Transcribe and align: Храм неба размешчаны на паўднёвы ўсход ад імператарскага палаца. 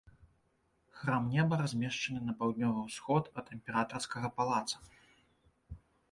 Храм 0.99 1.25
неба 1.33 1.57
размешчаны 1.63 2.19
на 2.29 2.33
паўднёвы 2.39 2.79
ўсход 2.87 3.23
ад 3.41 3.51
імператарскага 3.57 4.27
палаца. 4.39 4.77